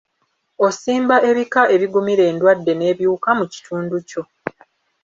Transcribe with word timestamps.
Osimba 0.65 1.15
ebika 1.29 1.61
ebigumira 1.75 2.23
endwadde 2.31 2.71
n’ebiwuka 2.75 3.29
mu 3.39 3.45
kitundu 3.53 3.95
kyo. 4.09 4.21